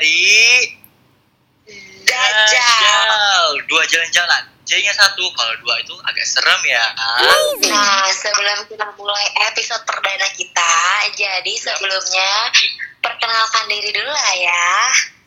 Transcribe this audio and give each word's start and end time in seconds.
dari 0.00 0.64
Dajjal. 2.08 3.52
Dua 3.68 3.84
jalan-jalan. 3.84 4.42
J-nya 4.64 4.94
satu, 4.96 5.28
kalau 5.36 5.54
dua 5.60 5.76
itu 5.82 5.92
agak 6.06 6.24
serem 6.24 6.62
ya. 6.64 6.84
Nah, 7.68 8.06
sebelum 8.08 8.64
kita 8.70 8.86
mulai 8.96 9.26
episode 9.50 9.82
perdana 9.82 10.30
kita, 10.38 10.74
jadi 11.18 11.52
sebelumnya 11.58 12.32
perkenalkan 13.02 13.66
diri 13.68 13.90
dulu 13.92 14.08
lah 14.08 14.34
ya. 14.40 14.70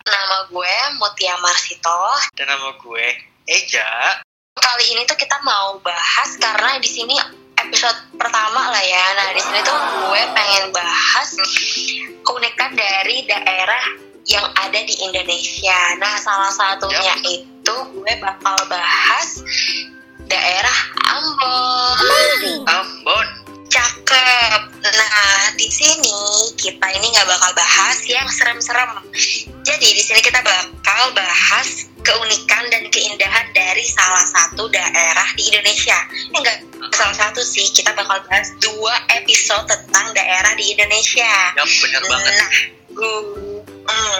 Nama 0.09 0.37
gue 0.47 0.75
Mutia 0.97 1.35
Marsito. 1.43 2.01
Dan 2.33 2.49
nama 2.49 2.71
gue 2.79 3.05
Eja. 3.45 4.23
Kali 4.57 4.85
ini 4.95 5.03
tuh 5.05 5.19
kita 5.19 5.37
mau 5.43 5.75
bahas 5.83 6.39
karena 6.39 6.79
di 6.79 6.87
sini 6.87 7.15
episode 7.59 8.15
pertama 8.15 8.71
lah 8.71 8.83
ya. 8.83 9.05
Nah, 9.21 9.27
di 9.35 9.41
sini 9.43 9.59
tuh 9.59 9.79
gue 10.07 10.21
pengen 10.33 10.71
bahas 10.71 11.29
keunikan 12.23 12.71
dari 12.79 13.27
daerah 13.27 14.12
yang 14.27 14.45
ada 14.55 14.79
di 14.83 14.95
Indonesia. 15.03 15.79
Nah, 15.99 16.15
salah 16.19 16.51
satunya 16.51 17.15
itu 17.27 17.75
gue 17.91 18.13
bakal 18.23 18.55
bahas 18.71 19.43
daerah 20.31 20.77
Ambon. 21.11 22.63
Ambon. 22.67 23.27
Cakep. 23.67 24.61
Nah, 24.85 25.43
di 25.57 25.67
sini 25.67 26.13
kita 26.55 26.87
ini 26.93 27.07
nggak 27.09 27.25
bakal 27.25 27.51
bahas 27.57 27.97
yang 28.05 28.27
serem-serem. 28.29 29.01
Jadi 29.65 29.87
di 29.97 30.03
sini 30.03 30.21
kita 30.21 30.45
bakal 30.45 31.09
bahas 31.17 31.89
keunikan 32.03 32.67
dan 32.69 32.85
keindahan 32.91 33.47
dari 33.55 33.81
salah 33.87 34.21
satu 34.29 34.69
daerah 34.69 35.27
di 35.33 35.49
Indonesia. 35.49 35.97
Eh, 36.35 36.37
enggak 36.37 36.57
salah 36.93 37.15
satu 37.17 37.41
sih, 37.41 37.65
kita 37.73 37.95
bakal 37.97 38.21
bahas 38.29 38.53
dua 38.61 38.93
episode 39.17 39.65
tentang 39.65 40.11
daerah 40.13 40.53
di 40.53 40.69
Indonesia. 40.75 41.33
Ya 41.57 41.63
bener 41.65 42.03
banget. 42.05 42.33
Nah, 42.37 42.51
gue 42.93 43.17
hmm, 43.93 44.19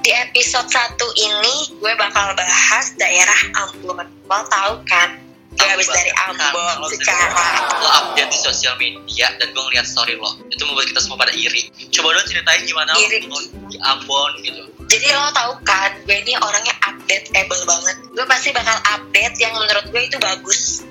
di 0.00 0.10
episode 0.14 0.68
satu 0.70 1.06
ini 1.18 1.74
gue 1.82 1.92
bakal 1.98 2.32
bahas 2.38 2.94
daerah 2.94 3.40
Ambon. 3.66 4.06
Lo 4.30 4.38
tahu 4.46 4.74
kan? 4.86 5.18
Gue 5.54 5.70
habis 5.70 5.86
dari 5.86 6.10
kan, 6.10 6.34
Ambon 6.34 6.66
kalau 6.82 6.88
secara 6.90 7.46
Lo 7.78 7.88
update 8.02 8.30
di 8.34 8.38
sosial 8.42 8.74
media 8.78 9.30
dan 9.38 9.50
gue 9.54 9.62
ngeliat 9.70 9.86
story 9.86 10.18
lo. 10.18 10.34
Itu 10.50 10.66
membuat 10.66 10.90
kita 10.90 11.00
semua 11.02 11.18
pada 11.18 11.34
iri. 11.34 11.70
Coba 11.94 12.14
dong 12.14 12.26
ceritain 12.26 12.62
gimana 12.66 12.90
Iri. 12.98 13.26
lo 13.26 13.38
di 13.70 13.78
Ambon 13.82 14.32
gitu. 14.42 14.62
Jadi 14.84 15.06
lo 15.10 15.30
tau 15.34 15.58
kan, 15.66 15.90
gue 16.06 16.16
ini 16.22 16.38
orangnya 16.38 16.74
update-able 16.84 17.62
banget. 17.66 17.96
Gue 18.14 18.26
pasti 18.28 18.52
bakal 18.54 18.76
update 18.94 19.36
yang 19.42 19.56
menurut 19.56 19.86
gue 19.90 20.02
itu 20.06 20.18
bagus 20.20 20.84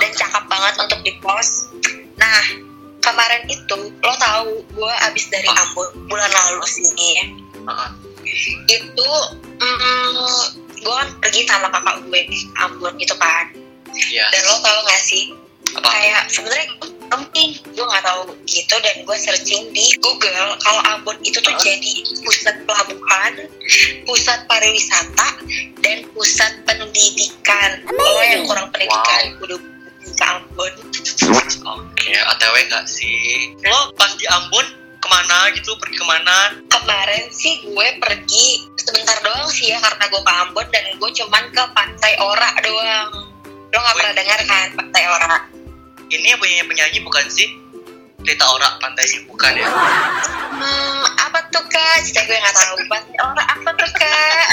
dan 0.00 0.10
cakep 0.12 0.44
banget 0.48 0.74
untuk 0.80 1.00
di 1.04 1.12
post. 1.22 1.70
Nah, 2.18 2.67
kemarin 3.08 3.42
itu 3.48 3.76
lo 3.90 4.14
tahu 4.20 4.48
gue 4.68 4.92
abis 5.08 5.24
dari 5.32 5.48
Ah. 5.48 5.64
Ambon 5.64 5.88
bulan 6.06 6.30
lalu 6.30 6.64
sini 6.68 7.06
ya. 7.16 7.26
Heeh. 7.68 7.90
Itu 8.68 9.10
mm, 9.58 10.28
gue 10.78 10.94
kan 10.94 11.08
pergi 11.24 11.42
sama 11.48 11.72
kakak 11.72 12.04
gue 12.06 12.20
di 12.28 12.38
Ambon 12.60 12.92
gitu 13.00 13.16
kan. 13.16 13.50
Iya. 13.88 14.28
Dan 14.30 14.42
lo 14.52 14.56
tau 14.60 14.78
gak 14.84 15.02
sih, 15.02 15.32
Apa? 15.80 15.88
kayak 15.88 16.22
sebenarnya 16.28 16.68
mungkin 17.08 17.56
gue 17.72 17.84
nggak 17.88 18.04
tahu 18.04 18.36
gitu 18.44 18.74
dan 18.84 18.96
gue 19.00 19.16
searching 19.16 19.72
di 19.72 19.96
Google 20.04 20.60
kalau 20.60 20.80
Ambon 20.92 21.16
itu 21.24 21.40
tuh 21.40 21.56
Hah? 21.56 21.62
jadi 21.64 21.92
pusat 22.20 22.56
pelabuhan, 22.68 23.32
pusat 24.04 24.44
pariwisata 24.44 25.28
dan 25.80 26.04
pusat 26.12 26.52
pendidikan. 26.68 27.80
Lo 27.88 28.20
yang 28.20 28.44
kurang 28.44 28.68
pendidikan 28.68 29.40
Ambon. 29.40 29.77
OTW 32.58 32.74
gak 32.74 32.86
sih? 32.90 33.54
Lo 33.62 33.94
pas 33.94 34.10
di 34.18 34.26
Ambon 34.26 34.66
ke 34.98 35.06
mana 35.06 35.46
gitu? 35.54 35.78
Pergi 35.78 35.94
ke 35.94 36.06
mana? 36.10 36.58
Kemarin 36.66 37.30
sih 37.30 37.62
gue 37.62 37.88
pergi 38.02 38.66
sebentar 38.74 39.14
doang 39.22 39.46
sih 39.46 39.70
ya 39.70 39.78
karena 39.78 40.10
gue 40.10 40.18
ke 40.26 40.32
Ambon 40.42 40.66
dan 40.74 40.84
gue 40.98 41.10
cuman 41.22 41.44
ke 41.54 41.62
Pantai 41.70 42.18
Ora 42.18 42.50
doang. 42.66 43.30
Lo 43.46 43.78
nggak 43.78 43.94
pernah 43.94 44.14
dengar 44.18 44.40
kan 44.50 44.66
Pantai 44.74 45.04
Ora? 45.06 45.38
Ini 46.10 46.34
yang 46.34 46.40
punya 46.42 46.66
penyanyi 46.66 46.98
bukan 47.06 47.30
sih? 47.30 47.46
Rita 48.26 48.42
Ora 48.50 48.74
pantainya 48.82 49.22
bukan 49.30 49.54
ya? 49.54 49.68
Hmm, 50.50 51.02
apa 51.14 51.38
tuh 51.54 51.62
kak? 51.62 52.02
Cita 52.02 52.26
gue 52.26 52.34
nggak 52.42 52.56
tahu. 52.58 52.74
Pantai 52.90 53.18
Ora 53.22 53.44
apa 53.54 53.70
tuh 53.70 53.90
kak? 53.94 54.46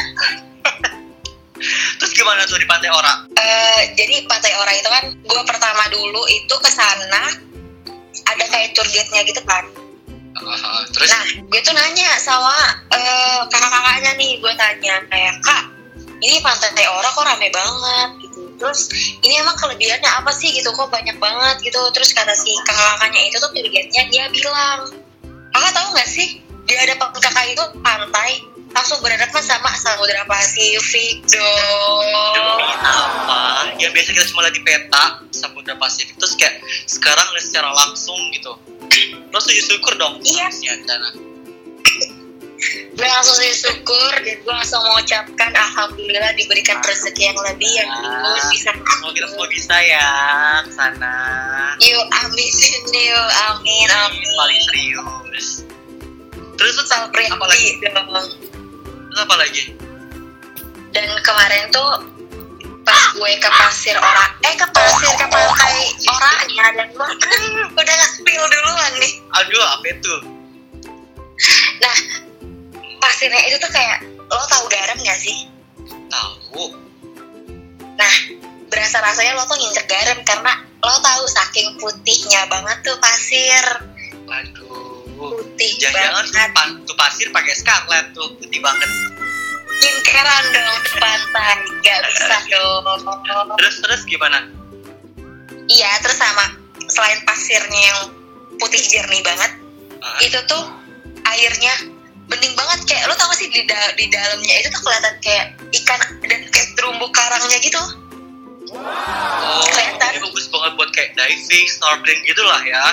Terus 1.97 2.11
gimana 2.13 2.45
tuh 2.45 2.61
di 2.61 2.69
Pantai 2.69 2.93
Ora? 2.93 3.25
Eh, 3.33 3.97
jadi 3.97 4.29
Pantai 4.29 4.53
Ora 4.61 4.77
itu 4.77 4.89
kan 4.93 5.09
gue 5.09 5.41
pertama 5.49 5.89
dulu 5.89 6.22
itu 6.29 6.53
ke 6.61 6.69
sana 6.69 7.54
ada 8.23 8.43
kayak 8.47 8.71
tour 8.77 8.87
guide-nya 8.87 9.21
gitu 9.27 9.41
kan. 9.43 9.65
Ah, 10.35 10.83
terus 10.91 11.09
Nah, 11.15 11.25
gue 11.47 11.59
tuh 11.63 11.71
nanya 11.71 12.19
sama 12.19 12.51
eh, 12.91 13.39
kakak-kakaknya 13.47 14.11
nih, 14.19 14.31
gue 14.43 14.53
tanya 14.59 14.95
kayak 15.07 15.35
kak, 15.39 15.63
ini 16.19 16.43
Pantai 16.43 16.85
Ora 16.91 17.07
kok 17.11 17.23
rame 17.23 17.47
banget 17.51 18.09
gitu. 18.27 18.41
Terus 18.55 18.91
ini 19.23 19.39
emang 19.39 19.55
kelebihannya 19.55 20.11
apa 20.11 20.31
sih 20.35 20.51
gitu? 20.51 20.71
Kok 20.75 20.91
banyak 20.91 21.15
banget 21.19 21.55
gitu? 21.63 21.79
Terus 21.95 22.11
kata 22.11 22.35
si 22.35 22.51
kakak-kakaknya 22.67 23.21
itu 23.31 23.37
tuh 23.39 23.51
tour 23.51 23.67
guide-nya 23.71 24.03
dia 24.11 24.25
bilang, 24.31 24.91
kakak 25.55 25.71
tahu 25.71 25.87
nggak 25.95 26.09
sih 26.11 26.43
di 26.65 26.73
hadapan 26.75 27.09
kakak 27.19 27.45
itu 27.51 27.63
pantai 27.79 28.31
langsung 28.75 28.99
berhadapan 28.99 29.39
sama 29.39 29.71
Samudra 29.73 30.27
Pasifik 30.27 31.23
dong. 31.25 32.03
demi 32.35 32.67
apa? 32.75 33.41
Yang 33.79 33.91
biasa 33.93 34.09
kita 34.11 34.25
cuma 34.29 34.41
lihat 34.43 34.53
di 34.53 34.63
peta 34.63 35.03
Samudra 35.31 35.75
Pasifik 35.75 36.15
terus 36.15 36.35
kayak 36.35 36.59
sekarang 36.85 37.23
lihat 37.31 37.45
secara 37.45 37.71
langsung 37.71 38.19
gitu. 38.29 38.51
Lo 39.31 39.39
sujud 39.39 39.63
syukur 39.65 39.95
dong 39.95 40.19
Iya. 40.21 40.51
di 40.51 40.83
sana. 40.83 41.09
gue 42.95 43.03
langsung 43.03 43.35
sih 43.35 43.51
syukur 43.51 44.11
dan 44.23 44.39
gue 44.39 44.53
langsung 44.55 44.79
mengucapkan 44.81 45.51
alhamdulillah 45.51 46.31
diberikan 46.33 46.79
rezeki 46.79 47.27
yang 47.27 47.39
lebih 47.43 47.67
yang 47.67 47.91
gue 47.91 48.41
bisa 48.49 48.71
Semoga 48.71 49.11
kita 49.13 49.27
semua 49.27 49.47
bisa 49.51 49.75
ya 49.83 50.07
sana. 50.71 51.15
yuk 51.77 52.05
amin 52.23 52.51
yuk 52.89 53.29
amin 53.51 53.87
amin 53.91 54.27
Paling 54.33 54.61
serius. 54.63 55.47
Terus 56.55 56.75
Salpri 56.87 57.27
apa 57.27 57.45
lagi? 57.45 57.69
Terus 59.15 59.23
apa 59.23 59.35
lagi? 59.39 59.63
dan 60.95 61.11
kemarin 61.27 61.67
tuh 61.75 61.91
pas 62.87 63.03
gue 63.11 63.31
ke 63.35 63.49
pasir 63.51 63.95
ora 63.99 64.31
eh 64.47 64.55
ke 64.55 64.67
pasir 64.71 65.11
ke 65.19 65.27
pantai 65.27 65.91
orangnya 66.07 66.65
dan 66.71 66.87
gue 66.95 67.03
hmm, 67.03 67.75
udah 67.75 67.95
nge-spill 67.99 68.43
duluan 68.47 68.91
nih 69.03 69.13
Aduh, 69.35 69.65
apa 69.75 69.85
itu? 69.91 70.15
nah 71.83 71.95
pasirnya 73.03 73.43
itu 73.51 73.59
tuh 73.59 73.71
kayak 73.75 74.07
lo 74.31 74.43
tahu 74.47 74.71
garam 74.71 74.95
gak 75.03 75.19
sih 75.19 75.51
Tahu. 75.85 76.71
Nah, 77.99 78.15
berasa 78.71 79.03
rasanya 79.03 79.35
lo 79.35 79.43
tuh 79.45 79.57
nginjek 79.59 79.85
garam 79.85 80.19
karena 80.23 80.53
lo 80.81 80.95
tahu 81.03 81.23
saking 81.27 81.77
putihnya 81.77 82.47
banget 82.49 82.77
tuh 82.81 82.97
pasir. 82.97 83.65
Aduh. 84.25 84.64
Putih 85.55 85.71
tuh, 85.79 85.91
banget. 85.95 86.51
pa- 86.51 86.75
tuh 86.83 86.95
pasir 86.99 87.27
pakai 87.31 87.53
scarlet 87.55 88.05
tuh 88.11 88.27
putih 88.35 88.59
banget. 88.59 88.89
Skincarean 89.79 90.45
dong 90.51 90.79
di 90.83 90.91
pantai. 90.99 91.55
Gak 91.79 91.99
bisa 92.11 92.38
dong. 92.51 92.83
Terus 93.55 93.75
terus 93.79 94.01
gimana? 94.03 94.43
Iya, 95.66 95.91
terus 96.03 96.19
sama 96.19 96.59
selain 96.91 97.23
pasirnya 97.23 97.81
yang 97.81 97.99
putih 98.59 98.83
jernih 98.83 99.23
banget, 99.23 99.51
Hah? 100.03 100.19
itu 100.21 100.38
tuh 100.45 100.63
airnya 101.25 101.73
bening 102.25 102.53
banget 102.53 102.79
kayak 102.85 103.05
lo 103.07 103.13
tau 103.16 103.29
gak 103.29 103.37
sih 103.39 103.49
di, 103.49 103.63
da- 103.66 103.93
di 103.95 104.05
dalamnya 104.09 104.55
itu 104.59 104.69
tuh 104.69 104.81
kelihatan 104.83 105.13
kayak 105.23 105.45
ikan 105.73 105.99
dan 106.25 106.39
kayak 106.51 106.67
terumbu 106.75 107.07
karangnya 107.09 107.57
gitu. 107.63 107.81
Oh, 108.75 109.61
kelihatan. 109.72 110.09
ini 110.11 110.19
bagus 110.19 110.45
banget 110.51 110.72
buat 110.75 110.90
kayak 110.91 111.09
diving, 111.16 111.67
snorkeling 111.69 112.22
gitu 112.25 112.43
lah 112.43 112.61
ya. 112.61 112.84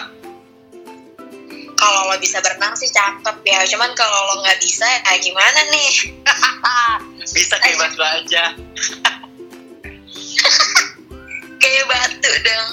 Kalau 1.83 2.07
lo 2.07 2.17
bisa 2.23 2.39
berenang 2.39 2.79
sih 2.79 2.87
cakep 2.95 3.43
ya, 3.43 3.67
cuman 3.67 3.91
kalau 3.99 4.19
lo 4.31 4.47
nggak 4.47 4.63
bisa 4.63 4.87
ya 4.87 5.19
gimana 5.19 5.61
nih? 5.75 5.91
Bisa 7.33 7.57
kayak 7.59 7.81
batu 7.81 8.03
aja. 8.03 8.45
kayak 11.63 11.85
batu 11.91 12.31
dong. 12.45 12.71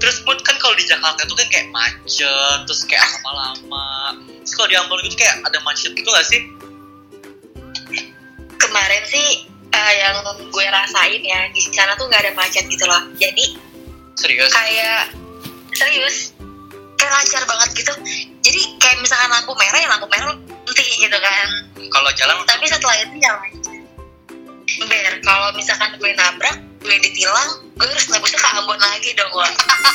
Terus 0.00 0.24
pun 0.24 0.38
kan 0.40 0.56
kalau 0.62 0.72
di 0.78 0.86
Jakarta 0.88 1.28
tuh 1.28 1.36
kan 1.36 1.48
kayak 1.50 1.68
macet, 1.74 2.58
terus 2.64 2.86
kayak 2.88 3.04
lama-lama. 3.20 4.16
Terus 4.44 4.54
kalau 4.54 4.68
di 4.70 4.76
Ambon 4.78 5.02
itu 5.04 5.18
kayak 5.18 5.42
ada 5.44 5.58
macet 5.66 5.92
gitu 5.92 6.08
gak 6.08 6.24
sih? 6.24 6.40
kemarin 8.66 9.02
sih 9.08 9.28
eh, 9.72 9.92
yang 10.04 10.20
gue 10.36 10.66
rasain 10.68 11.22
ya 11.22 11.48
di 11.48 11.60
sana 11.72 11.96
tuh 11.96 12.12
nggak 12.12 12.28
ada 12.28 12.32
macet 12.36 12.68
gitu 12.68 12.84
loh 12.84 13.08
jadi 13.16 13.56
Serius? 14.20 14.52
kayak 14.52 15.16
serius 15.72 16.36
kayak 17.06 17.22
lancar 17.22 17.42
banget 17.46 17.70
gitu. 17.78 17.92
Jadi 18.42 18.60
kayak 18.82 18.98
misalkan 18.98 19.30
lampu 19.30 19.54
merah 19.54 19.78
ya 19.78 19.88
lampu 19.94 20.06
merah 20.10 20.34
berhenti 20.66 21.06
gitu 21.06 21.18
kan. 21.22 21.48
Kalau 21.78 22.10
jalan? 22.18 22.34
Tapi 22.42 22.64
setelah 22.66 22.96
itu 22.98 23.14
ya 23.22 23.32
ber 24.76 25.14
kalau 25.22 25.48
misalkan 25.54 25.94
gue 25.94 26.10
nabrak 26.18 26.58
gue 26.82 26.96
ditilang 26.98 27.62
gue 27.78 27.86
harus 27.86 28.10
nebusnya 28.10 28.36
ke 28.42 28.48
Ambon 28.50 28.76
lagi 28.82 29.14
dong 29.14 29.30
gue 29.30 29.48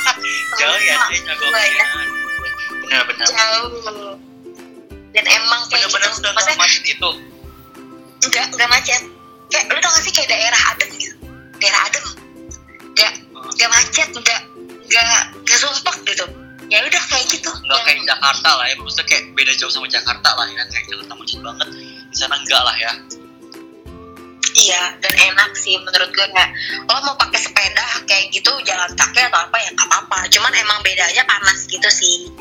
jauh 0.63 0.79
ya 0.79 0.95
sih 1.11 1.19
Gue 1.21 1.27
ya 1.27 1.27
nyogoknya. 1.35 1.85
Benar-benar. 2.81 3.27
jauh. 3.27 4.15
Dan 5.11 5.25
emang 5.27 5.61
kayak 5.67 5.91
bener-bener 5.91 6.31
gitu. 6.31 6.35
maksudnya 6.39 6.57
macet 6.63 6.83
itu? 6.87 7.09
Nggak 8.31 8.45
nggak 8.55 8.69
macet. 8.71 9.01
Kayak 9.51 9.67
lu 9.67 9.79
tau 9.83 9.91
gak 9.91 10.03
sih 10.07 10.13
kayak 10.15 10.29
daerah 10.31 10.61
adem 10.71 10.89
gitu? 10.95 11.15
Daerah 11.59 11.81
adem. 11.91 12.05
Nggak 12.95 13.11
nggak 13.59 13.69
macet 13.75 14.07
nggak 14.15 14.41
nggak 14.87 15.21
nggak 15.43 15.59
sumpah 15.59 15.95
gitu 16.07 16.25
ya 16.71 16.79
udah 16.87 17.03
kayak 17.11 17.27
gitu. 17.27 17.51
Nggak 17.51 17.75
Yang- 17.75 17.85
kayak 17.85 18.01
Jakarta 18.07 18.49
lah 18.55 18.65
ya 18.71 18.75
maksudnya 18.79 19.05
kayak 19.11 19.23
beda 19.35 19.53
jauh 19.59 19.71
sama 19.71 19.87
Jakarta 19.91 20.29
lah 20.39 20.47
ya 20.47 20.63
kayak 20.71 20.85
Jakarta 20.87 21.13
macet 21.19 21.39
banget. 21.43 21.67
Di 22.07 22.15
sana 22.15 22.35
enggak 22.39 22.61
lah 22.63 22.75
ya. 22.79 22.91
Iya 24.51 24.83
dan 24.99 25.13
enak 25.15 25.51
sih 25.55 25.79
menurut 25.79 26.11
gue 26.11 26.27
kayak 26.27 26.51
lo 26.83 26.99
mau 27.07 27.15
pakai 27.15 27.39
sepeda 27.39 28.03
kayak 28.03 28.35
gitu 28.35 28.51
jalan 28.67 28.91
kaki 28.99 29.19
atau 29.23 29.39
apa 29.43 29.57
ya 29.59 29.69
nggak 29.75 29.87
apa-apa. 29.87 30.17
Cuman 30.31 30.51
emang 30.55 30.79
bedanya 30.83 31.23
panas 31.27 31.67
gitu 31.67 31.87
sih. 31.91 32.31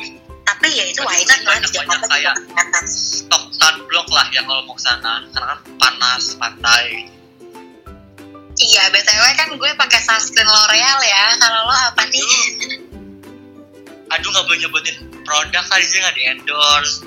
Tapi 0.46 0.66
ya 0.74 0.82
itu 0.90 1.02
why 1.06 1.22
not 1.26 1.38
kan 1.46 1.62
di 1.62 1.70
Jakarta 1.70 2.06
Kayak- 2.10 2.38
stok 2.86 3.54
sunblock 3.54 4.08
lah 4.10 4.26
ya 4.34 4.42
kalau 4.42 4.62
mau 4.66 4.74
ke 4.74 4.82
sana 4.82 5.22
karena 5.30 5.54
kan 5.54 5.60
panas 5.78 6.34
pantai. 6.34 7.06
Iya 8.60 8.82
btw 8.90 9.24
kan 9.38 9.48
gue 9.54 9.70
pakai 9.78 10.00
sunscreen 10.02 10.50
L'Oreal 10.50 10.98
ya. 11.06 11.24
Kalau 11.38 11.60
lo 11.70 11.74
apa 11.94 12.02
nih 12.10 12.26
aduh 14.10 14.28
nggak 14.30 14.44
boleh 14.46 14.58
nyebutin 14.66 14.96
produk 15.22 15.64
kali 15.70 15.84
sih 15.86 16.02
nggak 16.02 16.16
di 16.18 16.24
endorse 16.26 17.06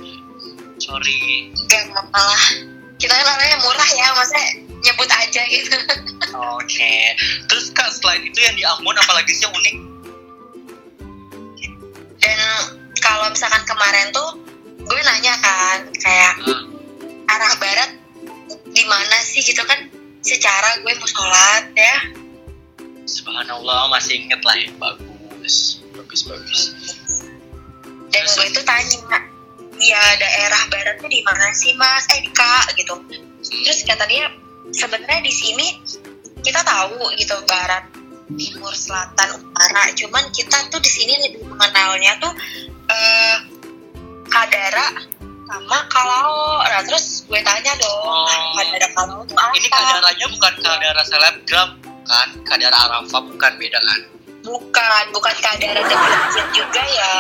sorry 0.80 1.52
Gak 1.68 1.92
malah 1.92 2.44
kita 3.04 3.14
kan 3.20 3.28
orangnya 3.36 3.60
murah 3.60 3.90
ya 4.00 4.08
maksudnya 4.16 4.48
nyebut 4.84 5.10
aja 5.12 5.42
gitu. 5.48 5.76
Oke. 6.60 6.96
Terus 7.52 7.72
kak 7.76 7.92
selain 7.92 8.24
itu 8.24 8.40
yang 8.40 8.56
di 8.56 8.64
Ambon 8.64 8.96
apalagi 8.96 9.32
sih 9.36 9.44
yang 9.44 9.52
unik? 9.56 9.76
Dan 12.24 12.40
kalau 13.04 13.28
misalkan 13.32 13.64
kemarin 13.68 14.08
tuh 14.16 14.40
gue 14.84 15.00
nanya 15.04 15.36
kan 15.44 15.84
kayak 16.00 16.34
Hmm, 16.44 16.72
arah 17.28 17.54
barat 17.60 17.92
di 18.72 18.84
mana 18.88 19.18
sih 19.20 19.44
gitu 19.44 19.64
kan 19.68 19.84
secara 20.24 20.80
gue 20.80 20.92
mau 20.96 21.08
sholat 21.08 21.64
ya. 21.76 21.98
Subhanallah 23.04 23.92
masih 23.92 24.24
inget 24.24 24.40
lah 24.48 24.56
ya 24.56 24.72
bagus 24.80 25.83
bagus 26.14 26.30
bagus 26.30 26.62
dan 28.14 28.24
gue 28.30 28.48
tuh 28.54 28.62
tanya 28.62 29.18
ya 29.82 30.04
daerah 30.22 30.62
barat 30.70 30.96
tuh 31.02 31.10
di 31.10 31.26
mana 31.26 31.50
sih 31.50 31.74
mas? 31.76 32.06
Eh 32.14 32.30
kak 32.30 32.78
gitu. 32.78 32.94
Terus 33.42 33.82
kata 33.84 34.06
dia 34.06 34.30
sebenarnya 34.70 35.26
di 35.26 35.34
sini 35.34 35.82
kita 36.46 36.62
tahu 36.62 37.10
gitu 37.18 37.34
barat 37.50 37.90
timur 38.38 38.70
selatan 38.70 39.42
utara. 39.42 39.90
Cuman 39.98 40.30
kita 40.30 40.70
tuh 40.70 40.78
di 40.78 40.92
sini 40.94 41.14
lebih 41.26 41.42
mengenalnya 41.50 42.22
tuh 42.22 42.32
eh 42.94 43.38
kadara 44.30 44.94
sama 45.50 45.80
kalau 45.90 46.62
nah 46.64 46.82
terus 46.86 47.26
gue 47.26 47.42
tanya 47.42 47.74
dong 47.82 48.06
Oh. 48.06 48.54
kadara 48.62 48.88
kalau 48.94 49.26
tuh 49.26 49.36
apa? 49.36 49.54
Ini 49.58 49.68
kadaranya 49.74 50.26
bukan 50.38 50.54
kadara 50.62 51.02
selebgram 51.02 51.70
kan? 52.06 52.30
Kadara 52.46 52.78
arafah 52.78 53.22
bukan 53.26 53.52
beda 53.58 53.80
kan 53.82 54.02
bukan 54.44 55.04
bukan 55.16 55.36
kadara 55.40 55.82
dari 55.82 55.96
masjid 55.96 56.48
juga 56.52 56.84
ya 56.84 57.16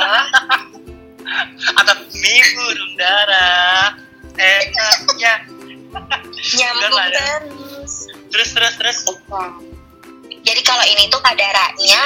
atau 1.79 1.95
mie 2.11 2.43
burung 2.53 2.93
dara 2.99 3.95
enaknya 4.35 5.33
nyambung 6.53 6.83
Udah 6.83 6.91
lah 6.91 7.07
ya. 7.07 7.37
terus 7.47 7.93
terus 8.29 8.49
terus 8.51 8.75
terus 8.77 8.99
Jadi 10.43 10.59
kalau 10.67 10.83
ini 10.83 11.07
tuh 11.07 11.23
kadaranya 11.23 12.01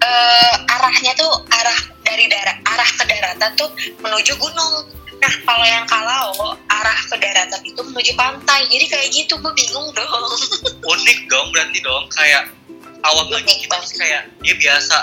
eh, 0.00 0.54
arahnya 0.72 1.12
tuh 1.12 1.28
arah 1.52 1.78
dari 2.00 2.24
darat 2.32 2.56
arah 2.64 2.88
ke 2.88 3.04
daratan 3.04 3.50
tuh 3.60 3.68
menuju 4.00 4.32
gunung. 4.40 4.88
Nah 5.20 5.34
kalau 5.44 5.66
yang 5.68 5.84
kalau 5.84 6.56
arah 6.72 6.98
ke 7.04 7.16
daratan 7.20 7.60
itu 7.68 7.80
menuju 7.84 8.16
pantai. 8.16 8.64
Jadi 8.72 8.84
kayak 8.88 9.08
gitu 9.12 9.36
gue 9.36 9.52
bingung 9.52 9.92
dong. 9.92 10.32
unik 10.96 11.18
dong 11.28 11.46
berarti 11.52 11.78
dong 11.84 12.04
kayak 12.16 12.48
awal 13.04 13.24
lagi 13.28 13.44
Unik 13.44 13.58
kita 13.68 13.76
banget. 13.76 13.88
sih 13.88 13.96
kayak 14.00 14.22
dia 14.40 14.54
biasa 14.56 14.98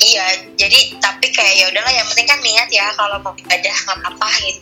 iya 0.00 0.26
jadi 0.56 0.78
tapi 0.98 1.26
kayak 1.32 1.54
ya 1.60 1.64
udahlah 1.70 1.92
yang 1.92 2.06
penting 2.12 2.28
kan 2.28 2.40
niat 2.40 2.68
ya 2.72 2.86
kalau 2.96 3.16
mau 3.20 3.32
ibadah 3.36 3.74
nggak 3.74 3.98
apa-apa 4.00 4.28
gitu. 4.44 4.60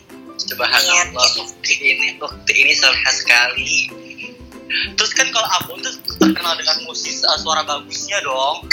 subhanallah 0.51 0.93
Niat, 0.93 1.09
gitu. 1.11 1.41
ukti 1.47 1.73
ini 1.79 2.07
ukti 2.19 2.53
ini 2.53 2.73
soleh 2.75 3.01
sekali 3.15 3.73
terus 4.97 5.11
kan 5.13 5.29
kalau 5.29 5.47
Ambon 5.61 5.79
tuh 5.85 5.93
terkenal 6.17 6.53
dengan 6.57 6.77
musik 6.89 7.13
uh, 7.23 7.37
suara 7.39 7.61
bagusnya 7.63 8.17
dong 8.25 8.65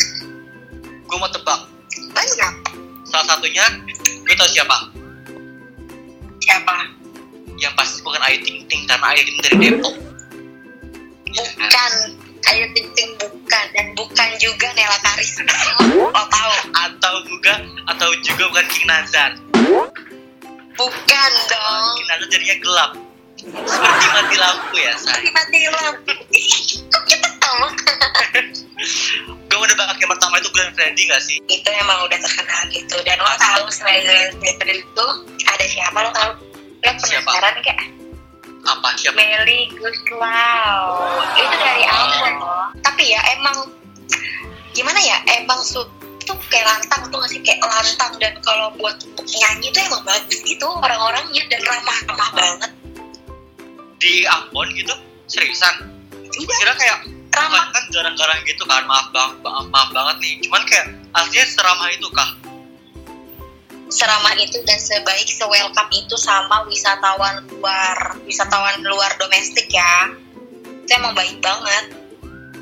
gue 0.81 1.17
mau 1.19 1.31
tebak 1.31 1.61
Banyak. 2.11 2.55
salah 3.07 3.27
satunya 3.37 3.67
gue 4.27 4.35
tau 4.35 4.51
siapa 4.51 4.77
Siapa? 6.41 6.77
yang 7.61 7.71
pasti 7.77 8.01
bukan 8.03 8.19
Ayu 8.27 8.43
Ting 8.43 8.65
Ting 8.67 8.89
karena 8.89 9.13
Ayu 9.13 9.23
Ting 9.23 9.39
Ting 9.39 9.45
dari 9.45 9.57
Depok? 9.71 10.10
Bukan. 11.35 11.93
Ayu 12.51 12.65
Ting 12.73 12.89
Ting 12.97 13.11
bukan 13.21 13.65
dan 13.77 13.87
bukan 13.95 14.29
juga 14.41 14.67
Nela 14.75 14.99
Karisma. 15.05 15.55
Lo 15.87 16.11
tahu? 16.35 16.53
atau 16.73 17.15
juga 17.29 17.53
atau 17.87 18.09
juga 18.25 18.49
bukan 18.49 18.67
King 18.73 18.87
Nazar 18.89 19.31
Bukan 20.75 21.33
dong. 21.47 21.85
King 21.95 22.07
Nazar 22.09 22.27
jadinya 22.33 22.57
gelap 22.59 22.93
seperti 23.41 24.07
mati 24.13 24.37
lampu 24.37 24.77
ya 24.77 24.93
say 25.01 25.25
mati 25.33 25.65
lampu 25.65 26.13
kok 26.13 27.03
kita 27.09 27.29
tahu 27.41 27.65
gue 29.25 29.59
udah 29.59 29.77
bakal 29.81 29.97
yang 29.97 30.11
pertama 30.13 30.35
itu 30.37 30.49
Glenn 30.53 30.73
Fredly 30.77 31.05
gak 31.09 31.23
sih 31.25 31.41
itu 31.49 31.69
emang 31.81 32.05
udah 32.05 32.19
terkenal 32.21 32.63
gitu 32.69 32.97
dan 33.01 33.17
lo 33.17 33.33
tahu 33.41 33.65
selain 33.73 34.05
Glenn 34.05 34.37
Fredly 34.61 34.85
itu 34.85 35.07
ada 35.49 35.65
siapa 35.65 35.99
lo 36.05 36.11
tahu 36.13 36.31
lo 36.37 36.91
Siapa? 37.01 37.25
penasaran 37.25 37.55
kayak 37.65 37.87
apa 38.67 38.89
siapa? 38.97 39.17
Melly 39.17 39.73
Guslau 39.77 40.85
itu 41.37 41.57
dari 41.57 41.85
Ambon 41.89 42.35
loh. 42.41 42.69
Tapi 42.85 43.03
ya 43.13 43.21
emang 43.39 43.57
gimana 44.77 45.01
ya 45.01 45.17
emang 45.41 45.61
su 45.65 45.81
itu 46.21 46.33
kayak 46.53 46.67
lantang 46.69 47.09
tuh 47.09 47.17
nggak 47.19 47.31
sih? 47.33 47.41
Kayak 47.43 47.65
lantang 47.65 48.13
dan 48.21 48.35
kalau 48.45 48.71
buat 48.77 48.97
nyanyi 49.25 49.73
tuh 49.73 49.83
emang 49.89 50.03
bagus 50.05 50.39
gitu 50.45 50.67
orang-orangnya 50.69 51.43
dan 51.49 51.61
ramah-ramah 51.65 52.31
banget. 52.37 52.71
Di 54.01 54.25
Ambon 54.29 54.69
gitu 54.77 54.95
seriusan? 55.29 55.91
Iya. 56.31 56.55
kira 56.63 56.73
kayak 56.79 56.99
ramah. 57.35 57.65
kan 57.75 57.85
garang-garang 57.91 58.41
gitu 58.47 58.63
kan 58.67 58.83
maaf 58.87 59.11
bang 59.11 59.33
maaf, 59.43 59.67
maaf 59.71 59.89
banget 59.91 60.17
nih. 60.23 60.33
Cuman 60.47 60.63
kayak 60.69 60.87
aslinya 61.17 61.47
seramah 61.51 61.89
itu 61.91 62.09
kah 62.15 62.31
seramah 63.91 64.39
itu 64.39 64.63
dan 64.63 64.79
sebaik 64.79 65.27
se-welcome 65.27 65.91
itu 65.91 66.15
sama 66.15 66.63
wisatawan 66.71 67.43
luar 67.51 68.17
wisatawan 68.23 68.79
luar 68.87 69.11
domestik 69.19 69.67
ya. 69.69 70.15
Itu 70.87 70.91
emang 70.95 71.13
baik 71.19 71.43
banget. 71.43 71.99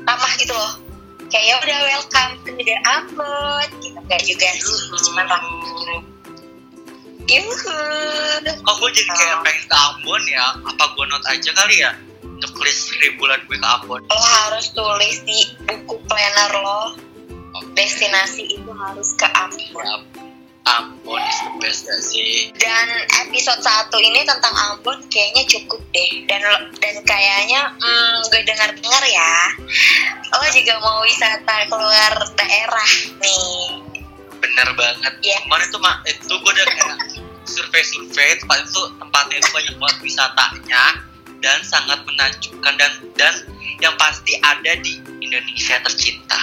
Ramah 0.03 0.33
gitu 0.41 0.53
loh. 0.57 0.73
Kayak 1.29 1.45
ya 1.45 1.55
udah 1.61 1.79
welcome. 1.85 2.33
Ke 2.41 2.49
negara 2.57 2.81
Ambon 2.97 3.67
gitu. 3.85 3.97
Enggak 4.01 4.21
juga 4.25 4.49
sih 4.57 4.77
cuma 5.05 5.21
ramah. 5.29 6.01
Yuhu. 7.29 7.77
Kok 8.41 8.75
gue 8.81 8.89
jadi 8.89 9.11
kayak 9.13 9.37
pengen 9.45 9.63
ke 9.69 9.77
Ambon 9.77 10.21
ya? 10.25 10.45
Apa 10.65 10.83
gue 10.97 11.05
not 11.13 11.23
aja 11.29 11.51
kali 11.53 11.75
ya? 11.77 11.93
Untuk 12.25 12.57
list 12.65 12.89
ribuan 12.97 13.37
gue 13.45 13.53
ke 13.53 13.67
Ambon. 13.69 14.01
Lo 14.09 14.17
harus 14.17 14.73
tulis 14.73 15.21
di 15.29 15.45
buku 15.69 15.95
planner 16.09 16.51
lo. 16.57 16.97
Destinasi 17.77 18.49
itu 18.49 18.71
harus 18.73 19.13
ke 19.13 19.29
Ambon. 19.29 20.09
Ambon 20.65 20.98
gak 21.71 22.01
sih? 22.01 22.49
Dan 22.57 22.87
episode 23.27 23.61
satu 23.61 23.97
ini 24.01 24.25
tentang 24.25 24.53
Ambon 24.69 24.97
kayaknya 25.07 25.45
cukup 25.45 25.81
deh. 25.93 26.11
Dan 26.25 26.41
dan 26.81 26.95
kayaknya 27.05 27.69
hmm, 27.77 28.15
gue 28.33 28.41
dengar 28.45 28.69
dengar 28.73 29.03
ya 29.05 29.33
lo 30.29 30.45
juga 30.53 30.77
mau 30.81 31.01
wisata 31.01 31.65
keluar 31.69 32.13
daerah 32.37 32.91
nih. 33.21 33.81
Bener 34.39 34.69
banget. 34.77 35.13
Iya. 35.25 35.37
kemarin 35.45 35.67
tuh 35.73 35.81
mak 35.81 36.05
itu 36.05 36.33
gue 36.33 36.51
udah 36.53 36.67
kayak 36.69 36.97
survei-survei 37.49 38.37
tempat 38.39 38.59
itu 38.65 38.81
tempatnya 39.01 39.35
itu 39.41 39.49
banyak 39.49 39.75
banget 39.81 39.97
wisatanya 40.05 40.83
dan 41.41 41.57
sangat 41.65 41.99
menakjubkan 42.05 42.73
dan 42.77 42.91
dan 43.17 43.33
yang 43.79 43.95
pasti 43.97 44.37
ada 44.43 44.75
di 44.79 45.01
Indonesia 45.23 45.81
tercinta 45.81 46.39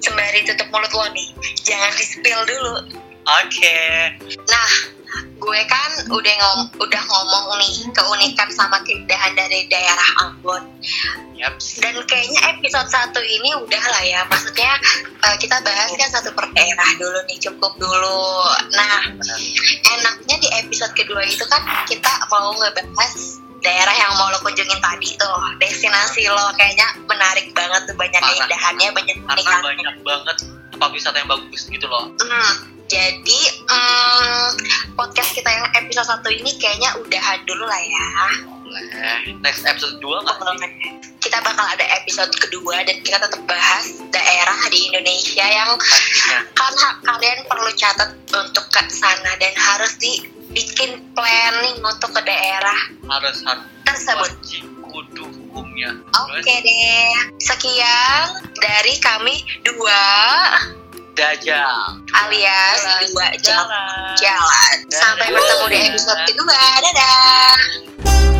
sembari 0.00 0.44
tutup 0.48 0.68
mulut 0.72 0.92
lo 0.92 1.06
nih. 1.12 1.28
Jangan 1.64 1.92
di 1.96 2.04
spill 2.04 2.40
dulu. 2.48 2.74
Oke. 3.44 3.80
Nah 4.48 4.70
gue 5.40 5.60
kan 5.66 5.90
udah 6.12 6.34
ngom 6.36 6.60
udah 6.78 7.02
ngomong 7.02 7.46
nih 7.58 7.88
keunikan 7.96 8.48
sama 8.52 8.78
keindahan 8.84 9.32
dari 9.34 9.66
daerah 9.68 10.08
Ambon. 10.24 10.64
Yep 11.40 11.56
dan 11.80 11.96
kayaknya 12.04 12.40
episode 12.56 12.88
satu 12.92 13.20
ini 13.20 13.56
udah 13.56 13.84
lah 13.90 14.02
ya. 14.04 14.20
Maksudnya 14.28 14.72
eh, 15.24 15.36
kita 15.40 15.56
bahas 15.64 15.90
kan 15.96 16.10
satu 16.12 16.30
per 16.36 16.46
daerah 16.52 16.90
dulu 17.00 17.20
nih 17.28 17.38
cukup 17.40 17.72
dulu. 17.80 18.20
Nah 18.76 19.08
enaknya 19.96 20.36
di 20.40 20.48
episode 20.64 20.92
kedua 20.96 21.24
itu 21.24 21.44
kan 21.48 21.64
kita 21.88 22.12
mau 22.28 22.52
ngebahas 22.56 23.40
daerah 23.60 23.94
yang 23.94 24.12
mau 24.16 24.28
lo 24.32 24.38
kunjungin 24.40 24.80
tadi 24.80 25.16
tuh 25.20 25.36
destinasi 25.60 26.28
lo 26.28 26.52
kayaknya 26.56 26.86
menarik 27.06 27.52
banget 27.52 27.82
tuh 27.88 27.96
banyak 27.96 28.20
Parah. 28.20 28.32
keindahannya 28.32 28.88
banyak 28.96 29.16
karena 29.24 29.56
banyak 29.62 29.96
banget 30.04 30.36
tempat 30.70 30.88
wisata 30.96 31.16
yang 31.20 31.28
bagus 31.28 31.62
gitu 31.68 31.86
loh. 31.86 32.08
Hmm, 32.24 32.54
jadi 32.88 33.40
hmm, 33.68 34.46
podcast 34.96 35.30
kita 35.36 35.46
yang 35.46 35.68
episode 35.76 36.08
satu 36.08 36.28
ini 36.32 36.56
kayaknya 36.56 36.90
udahan 36.96 37.38
dulu 37.44 37.64
lah 37.68 37.80
ya. 37.84 38.06
boleh. 38.64 38.82
Next 39.44 39.66
episode 39.66 39.98
2 39.98 40.24
nggak 40.24 40.38
Kita 41.20 41.36
bakal 41.44 41.66
ada 41.68 41.84
episode 42.00 42.32
kedua 42.32 42.80
dan 42.86 42.96
kita 43.04 43.20
tetap 43.20 43.42
bahas 43.44 43.92
daerah 44.08 44.56
di 44.72 44.88
Indonesia 44.88 45.44
yang 45.44 45.70
pastinya. 45.76 46.38
ha- 46.56 46.96
kalian 47.04 47.44
perlu 47.44 47.70
catat 47.76 48.10
untuk 48.32 48.64
ke 48.72 48.82
sana 48.88 49.36
dan 49.36 49.52
harus 49.52 49.92
dibikin 50.50 50.98
planning 51.14 51.78
untuk 51.78 52.10
ke 52.10 52.20
daerah. 52.26 52.80
Harus 53.06 53.38
harus. 53.46 53.64
Tersebut. 53.86 54.30
wajib 54.34 54.64
kudu 54.90 55.24
hukumnya. 55.26 55.94
Oke 56.30 56.54
deh, 56.62 57.10
sekian 57.42 58.26
dari 58.58 58.94
kami 59.02 59.42
dua. 59.62 60.02
Dajal 61.14 62.00
alias 62.14 62.80
dua 63.10 63.28
jam 63.42 63.66
jalan. 63.66 64.14
jalan. 64.18 64.76
Sampai 64.94 65.26
bertemu 65.34 65.66
di 65.70 65.78
episode 65.90 66.22
kedua. 66.26 66.58
Dadah. 66.82 68.39